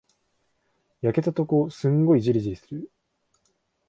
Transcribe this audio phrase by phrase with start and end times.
[1.03, 2.91] 焼けたとこ、すんごいじりじりする。